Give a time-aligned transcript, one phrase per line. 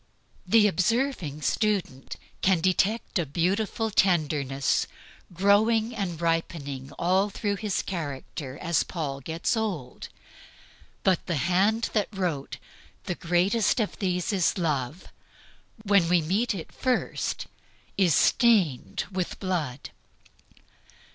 [0.47, 4.87] The observing student can detect a beautiful tenderness
[5.31, 10.09] growing and ripening all through his character as Paul gets old;
[11.03, 12.57] but the hand that wrote,
[13.03, 15.13] "The greatest of these is love,"
[15.83, 17.45] when we meet it first,
[17.95, 19.91] is stained with blood.